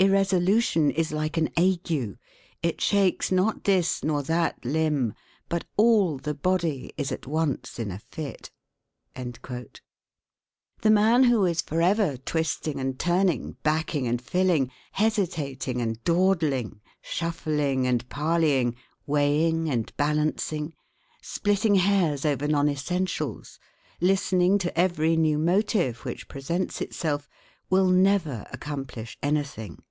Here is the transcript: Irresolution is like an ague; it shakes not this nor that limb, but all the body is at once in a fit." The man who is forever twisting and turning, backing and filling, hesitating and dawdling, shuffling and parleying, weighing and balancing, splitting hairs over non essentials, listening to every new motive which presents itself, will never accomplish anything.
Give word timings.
Irresolution 0.00 0.92
is 0.92 1.10
like 1.10 1.36
an 1.36 1.48
ague; 1.56 2.18
it 2.62 2.80
shakes 2.80 3.32
not 3.32 3.64
this 3.64 4.04
nor 4.04 4.22
that 4.22 4.64
limb, 4.64 5.12
but 5.48 5.64
all 5.76 6.18
the 6.18 6.34
body 6.34 6.92
is 6.96 7.10
at 7.10 7.26
once 7.26 7.80
in 7.80 7.90
a 7.90 7.98
fit." 7.98 8.52
The 9.16 9.92
man 10.84 11.24
who 11.24 11.44
is 11.44 11.60
forever 11.62 12.16
twisting 12.16 12.78
and 12.78 12.96
turning, 12.96 13.56
backing 13.64 14.06
and 14.06 14.22
filling, 14.22 14.70
hesitating 14.92 15.80
and 15.80 16.00
dawdling, 16.04 16.80
shuffling 17.02 17.84
and 17.84 18.08
parleying, 18.08 18.76
weighing 19.04 19.68
and 19.68 19.92
balancing, 19.96 20.74
splitting 21.20 21.74
hairs 21.74 22.24
over 22.24 22.46
non 22.46 22.68
essentials, 22.68 23.58
listening 24.00 24.58
to 24.58 24.78
every 24.78 25.16
new 25.16 25.38
motive 25.38 26.04
which 26.04 26.28
presents 26.28 26.80
itself, 26.80 27.28
will 27.68 27.88
never 27.88 28.46
accomplish 28.52 29.18
anything. 29.24 29.82